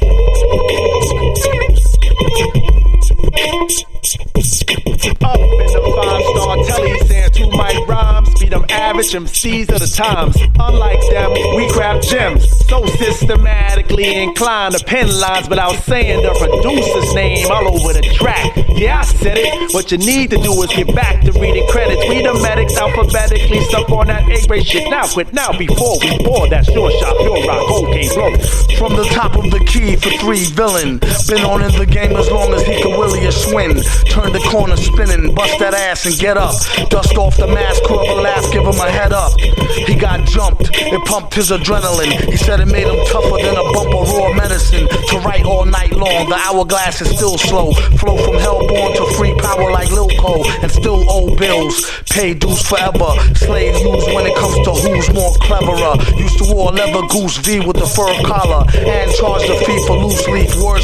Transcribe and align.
Up 0.00 0.06
in 0.06 0.08
the 5.68 5.92
five 5.94 6.22
star 6.24 6.56
telly, 6.64 6.98
saying 7.00 7.30
two 7.32 7.50
mic 7.50 7.86
rhymes, 7.86 8.32
beat 8.40 8.50
them 8.50 8.64
average 8.70 9.12
MCs 9.12 9.68
of 9.70 9.80
the 9.80 9.86
times. 9.94 10.38
Unlike 10.58 11.00
them, 11.10 11.32
we 11.56 11.68
craft 11.70 12.08
gems, 12.08 12.48
so 12.66 12.86
systematically 12.86 14.22
inclined 14.22 14.74
to 14.74 14.84
pen 14.84 15.08
lines 15.20 15.50
without 15.50 15.74
saying 15.82 16.22
the 16.22 16.32
producer's 16.38 17.14
name 17.14 17.46
all 17.50 17.68
over 17.68 17.92
the 17.92 18.00
track. 18.14 18.56
Yeah, 18.70 19.00
I 19.00 19.04
said 19.04 19.36
it. 19.36 19.61
What 19.72 19.90
you 19.90 19.96
need 19.96 20.28
to 20.30 20.36
do 20.36 20.52
is 20.62 20.68
get 20.68 20.94
back 20.94 21.22
to 21.22 21.32
reading 21.32 21.66
credits. 21.68 22.06
Read 22.08 22.26
the 22.26 22.34
medics 22.42 22.76
alphabetically, 22.76 23.60
stuck 23.64 23.88
on 23.88 24.06
that 24.08 24.28
A 24.28 24.46
grade 24.46 24.66
shit. 24.66 24.88
Now 24.90 25.06
quit 25.08 25.32
now 25.32 25.56
before 25.56 25.98
we 26.00 26.12
pour 26.24 26.46
that 26.48 26.66
sure 26.66 26.90
shot, 27.00 27.16
pure 27.16 27.40
rock, 27.48 27.66
cocaine 27.68 28.12
blow. 28.12 28.36
From 28.76 28.96
the 28.96 29.08
top 29.12 29.34
of 29.36 29.50
the 29.50 29.64
key 29.64 29.96
for 29.96 30.10
three 30.20 30.44
villain. 30.52 30.98
Been 31.26 31.44
on 31.48 31.62
in 31.62 31.72
the 31.78 31.86
game 31.86 32.12
as 32.16 32.30
long 32.30 32.52
as 32.52 32.62
he 32.66 32.82
can 32.82 32.98
willy 32.98 33.24
a 33.24 33.32
swing. 33.32 33.80
Turn 34.12 34.32
the 34.32 34.44
corner 34.52 34.76
spinning, 34.76 35.34
bust 35.34 35.58
that 35.58 35.72
ass 35.72 36.04
and 36.04 36.18
get 36.18 36.36
up. 36.36 36.52
Dust 36.90 37.16
off 37.16 37.38
the 37.38 37.46
mask, 37.46 37.82
curve 37.84 38.04
a 38.12 38.20
laugh, 38.20 38.44
give 38.52 38.64
him 38.64 38.76
a 38.76 38.90
head 38.90 39.12
up. 39.12 39.32
He 39.40 39.94
got 39.94 40.26
jumped, 40.28 40.68
it 40.68 41.04
pumped 41.06 41.32
his 41.32 41.50
adrenaline. 41.50 42.12
He 42.28 42.36
said 42.36 42.60
it 42.60 42.66
made 42.66 42.86
him 42.86 43.00
tougher 43.08 43.40
than 43.40 43.56
a 43.56 43.64
bump 43.72 43.94
of 43.94 44.08
raw 44.12 44.32
medicine. 44.34 44.86
To 45.08 45.18
write 45.24 45.46
all 45.46 45.64
night 45.64 45.92
long, 45.92 46.28
the 46.28 46.36
hourglass 46.36 47.00
is 47.00 47.08
still 47.16 47.38
slow. 47.38 47.72
Flow 47.96 48.18
from 48.20 48.36
hellborn 48.36 48.92
to 49.00 49.06
free 49.16 49.34
power 49.40 49.61
like 49.70 49.90
Lil 49.90 50.08
Cole, 50.18 50.46
and 50.62 50.70
still 50.70 51.04
owe 51.08 51.34
bills. 51.36 51.90
Pay 52.10 52.34
dues 52.34 52.62
forever. 52.62 53.14
Slave 53.34 53.76
use 53.78 54.06
when 54.14 54.26
it 54.26 54.36
comes 54.36 54.56
to 54.66 54.72
who's 54.72 55.12
more 55.12 55.34
cleverer. 55.40 55.94
Used 56.18 56.38
to 56.38 56.44
wear 56.54 56.72
leather 56.72 57.06
goose 57.08 57.36
V 57.38 57.60
with 57.60 57.76
the 57.76 57.86
fur 57.86 58.12
collar, 58.24 58.64
and 58.74 59.10
charge 59.14 59.46
the 59.46 59.56
fee 59.64 59.80
for 59.86 59.96
loose 59.96 60.26
leaf 60.28 60.54
words 60.56 60.81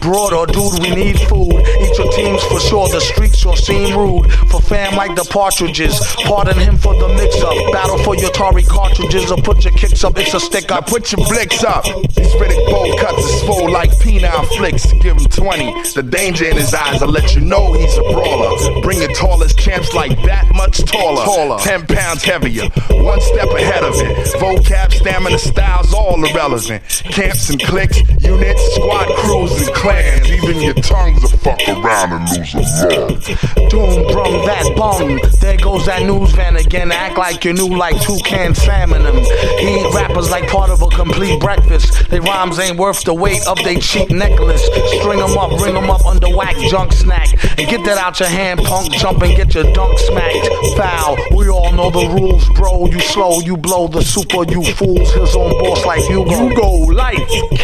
Broader, 0.00 0.52
dude, 0.52 0.82
we 0.82 0.90
need 0.94 1.18
food. 1.28 1.52
Eat 1.52 1.98
your 1.98 2.10
teams 2.12 2.42
for 2.44 2.60
sure. 2.60 2.88
The 2.88 3.00
streets 3.00 3.38
sure 3.38 3.56
seem 3.56 3.96
rude. 3.96 4.32
For 4.50 4.60
fam 4.60 4.96
like 4.96 5.14
the 5.14 5.24
partridges. 5.24 5.98
Pardon 6.24 6.58
him 6.58 6.76
for 6.76 6.94
the 6.94 7.08
mix 7.08 7.40
up. 7.42 7.54
Battle 7.72 7.98
for 7.98 8.16
your 8.16 8.30
Atari 8.30 8.66
cartridges 8.66 9.30
or 9.30 9.38
put 9.38 9.64
your 9.64 9.74
kicks 9.74 10.04
up. 10.04 10.18
It's 10.18 10.34
a 10.34 10.40
stick 10.40 10.68
Now 10.70 10.80
put 10.80 11.12
your 11.12 11.26
blicks 11.26 11.64
up. 11.64 11.84
These 11.84 12.32
Riddick 12.34 12.66
Bowe 12.70 12.96
cuts 12.98 13.30
his 13.30 13.42
full 13.42 13.70
like 13.70 13.90
penile 13.98 14.46
flicks. 14.56 14.90
Give 15.02 15.16
him 15.16 15.26
20. 15.26 15.92
The 15.94 16.02
danger 16.02 16.46
in 16.46 16.56
his 16.56 16.72
eyes 16.74 17.00
will 17.00 17.08
let 17.08 17.34
you 17.34 17.40
know 17.40 17.72
he's 17.72 17.96
a 17.96 18.02
brawler. 18.02 18.80
Bring 18.82 19.00
your 19.00 19.12
tallest 19.12 19.58
champs 19.58 19.92
like 19.92 20.10
that 20.22 20.52
much 20.54 20.78
taller. 20.84 21.24
taller. 21.24 21.58
10 21.58 21.86
pounds 21.86 22.22
heavier. 22.22 22.68
One 22.90 23.20
step 23.20 23.48
ahead 23.50 23.84
of 23.84 23.94
it. 23.96 24.26
Vocab, 24.40 24.92
stamina, 24.92 25.38
styles, 25.38 25.92
all 25.92 26.22
irrelevant. 26.24 26.82
Camps 27.04 27.50
and 27.50 27.60
clicks, 27.62 27.98
units, 28.20 28.62
squad 28.74 29.08
crews, 29.16 29.66
and 29.66 29.71
clans. 29.74 30.30
Even 30.30 30.60
your 30.60 30.74
tongues 30.74 31.22
will 31.22 31.38
fuck 31.38 31.60
around 31.68 32.12
and 32.12 32.28
lose 32.28 32.54
a 32.54 32.60
lung. 32.60 33.68
Doom 33.68 34.06
drum 34.10 34.32
that 34.46 34.74
bung. 34.76 35.20
There 35.40 35.56
goes 35.56 35.86
that 35.86 36.02
news 36.02 36.32
van 36.32 36.56
again. 36.56 36.92
Act 36.92 37.18
like 37.18 37.44
you 37.44 37.52
knew 37.52 37.68
like 37.68 38.00
Toucan 38.02 38.54
Sam 38.54 38.92
on 38.92 39.02
them. 39.02 39.16
He 39.16 39.80
eat 39.80 39.94
rappers 39.94 40.30
like 40.30 40.48
part 40.48 40.70
of 40.70 40.82
a 40.82 40.88
complete 40.88 41.40
breakfast. 41.40 42.10
They 42.10 42.20
rhymes 42.20 42.58
ain't 42.58 42.78
worth 42.78 43.04
the 43.04 43.14
weight 43.14 43.46
of 43.46 43.58
they 43.64 43.76
cheap 43.76 44.10
necklace. 44.10 44.62
String 44.98 45.18
them 45.18 45.38
up, 45.38 45.50
ring 45.60 45.74
them 45.74 45.90
up 45.90 46.04
under 46.04 46.28
whack 46.36 46.56
junk 46.68 46.92
snack. 46.92 47.28
And 47.58 47.68
get 47.68 47.84
that 47.84 47.98
out 47.98 48.20
your 48.20 48.28
hand, 48.28 48.60
punk. 48.64 48.92
Jump 48.92 49.22
and 49.22 49.34
get 49.36 49.54
your 49.54 49.64
dunk 49.72 49.98
smacked. 49.98 50.48
Foul. 50.76 51.16
We 51.34 51.48
all 51.48 51.72
know 51.72 51.90
the 51.90 52.08
rules, 52.08 52.48
bro. 52.50 52.86
You 52.86 53.00
slow, 53.00 53.40
you 53.40 53.56
blow 53.56 53.88
the 53.88 54.02
super, 54.02 54.44
you 54.50 54.62
fools. 54.74 55.12
His 55.12 55.34
own 55.34 55.52
boss 55.60 55.84
like 55.86 56.08
you 56.08 56.24
go. 56.24 56.42
You 56.42 56.56
go 56.56 56.72
lights, 56.92 57.34
camera, 57.56 57.61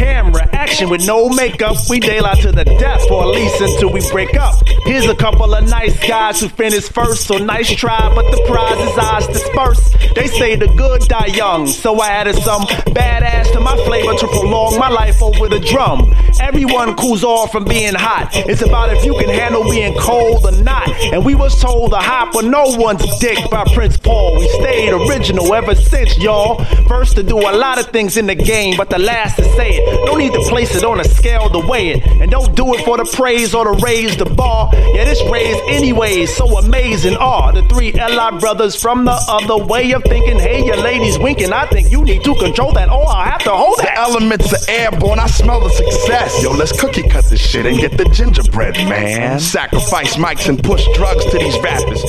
action 0.59 0.91
with 0.91 1.07
no 1.07 1.29
makeup. 1.29 1.77
We 1.89 2.01
daylight 2.01 2.43
to 2.43 2.51
the 2.51 2.65
death, 2.65 3.09
or 3.11 3.23
at 3.23 3.29
least 3.29 3.61
until 3.61 3.93
we 3.93 4.01
break 4.11 4.37
up. 4.37 4.57
Here's 4.85 5.07
a 5.07 5.15
couple 5.15 5.55
of 5.55 5.69
nice 5.69 5.97
guys 6.07 6.41
who 6.41 6.49
finished 6.49 6.93
first, 6.93 7.27
so 7.29 7.39
nice 7.39 7.71
try, 7.71 8.13
but 8.13 8.29
the 8.33 8.43
prize 8.49 8.81
is 8.89 8.99
ours 8.99 9.27
dispersed. 9.29 9.97
They 10.17 10.27
say 10.27 10.57
the 10.57 10.67
good 10.67 11.03
die 11.03 11.27
young, 11.27 11.69
so 11.69 12.01
I 12.01 12.09
added 12.09 12.35
some 12.37 12.63
badass 12.63 13.53
to 13.53 13.61
my 13.61 13.77
flavor 13.85 14.15
to 14.15 14.27
prolong 14.27 14.79
my 14.79 14.89
life 14.89 15.23
over 15.23 15.49
the 15.49 15.61
drum. 15.61 16.13
Everyone 16.41 16.97
cools 16.97 17.23
off 17.23 17.53
from 17.53 17.65
being 17.65 17.95
hot. 17.95 18.31
It's 18.35 18.63
about 18.63 18.93
if 18.97 19.05
you 19.05 19.15
can 19.15 19.29
handle 19.29 19.63
being 19.71 19.95
cold 19.99 20.45
or 20.45 20.63
not. 20.63 20.89
And 21.13 21.25
we 21.25 21.37
was 21.37 21.61
told 21.61 21.93
to 21.93 21.99
hop 21.99 22.35
on 22.35 22.51
no 22.51 22.65
one's 22.77 23.05
dick 23.19 23.39
by 23.51 23.65
Prince 23.75 23.97
Paul. 23.97 24.39
We 24.39 24.49
stayed 24.49 24.93
original 24.93 25.55
ever 25.55 25.77
since, 25.77 26.19
y'all. 26.19 26.65
First 26.89 27.15
to 27.17 27.23
do 27.23 27.39
a 27.39 27.53
lot 27.55 27.79
of 27.79 27.87
things 27.87 28.17
in 28.17 28.27
the 28.27 28.35
game, 28.35 28.77
but 28.77 28.91
the 28.91 28.99
last 28.99 29.37
to 29.37 29.45
say 29.57 29.77
it. 29.77 30.07
No 30.07 30.17
need 30.17 30.33
to 30.33 30.48
place 30.49 30.75
it 30.75 30.85
on 30.85 31.01
a 31.01 31.05
scale 31.05 31.49
to 31.51 31.59
weigh 31.69 31.91
it. 31.91 32.07
And 32.07 32.31
don't 32.31 32.55
do 32.57 32.75
it 32.75 32.85
for 32.85 32.97
the 32.97 33.05
praise 33.05 33.55
or 33.55 33.65
to 33.65 33.85
raise 33.85 34.17
the 34.17 34.25
bar. 34.25 34.71
Yeah, 34.95 35.05
this 35.05 35.23
raised 35.31 35.61
anyways, 35.69 36.35
so 36.35 36.59
amazing 36.59 37.17
are 37.17 37.53
the 37.53 37.63
three 37.69 37.93
LI 37.93 38.39
brothers 38.41 38.75
from 38.81 39.05
the 39.05 39.19
other 39.29 39.65
way 39.65 39.93
of 39.93 40.03
thinking. 40.05 40.39
Hey, 40.39 40.65
your 40.65 40.77
ladies 40.77 41.19
winking. 41.19 41.53
I 41.53 41.67
think 41.67 41.91
you 41.91 42.03
need 42.05 42.25
to 42.25 42.35
control 42.35 42.73
that, 42.73 42.89
or 42.89 43.07
I 43.09 43.27
have 43.29 43.43
to 43.45 43.51
hold 43.51 43.79
The 43.79 43.83
that. 43.85 43.99
elements 43.99 44.53
are 44.53 44.71
airborne, 44.71 45.19
I 45.19 45.27
smell 45.27 45.61
the 45.61 45.71
success. 45.71 46.43
Yo, 46.43 46.53
let's 46.53 46.79
cookie 46.79 47.03
cut 47.09 47.25
this 47.27 47.41
shit 47.41 47.67
and 47.67 47.79
get 47.79 47.97
the 47.97 48.05
gingerbread, 48.07 48.75
man. 48.89 49.39
Sacrifice 49.41 50.17
mics 50.17 50.49
and 50.49 50.63
push 50.63 50.87
drugs 50.95 51.25
to 51.27 51.39
these 51.39 51.59
rappers. 51.61 52.03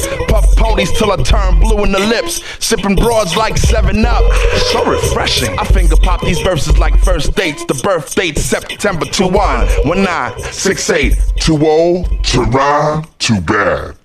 Ponies 0.79 0.97
till 0.97 1.11
I 1.11 1.17
turn 1.17 1.59
blue 1.59 1.83
in 1.83 1.91
the 1.91 1.99
lips. 1.99 2.41
Sipping 2.65 2.95
broads 2.95 3.35
like 3.35 3.57
7 3.57 4.05
Up. 4.05 4.23
So 4.71 4.85
refreshing. 4.85 5.59
I 5.59 5.65
finger 5.65 5.97
pop 5.97 6.21
these 6.21 6.39
verses 6.39 6.77
like 6.77 6.97
first 7.03 7.35
dates. 7.35 7.65
The 7.65 7.73
birth 7.83 8.15
date 8.15 8.37
September 8.37 9.05
21 9.05 9.33
1968. 9.85 11.17
Too 11.35 11.67
old 11.67 12.23
to 12.27 12.43
rhyme, 12.43 13.03
oh, 13.03 13.11
too 13.19 13.41
bad. 13.41 13.97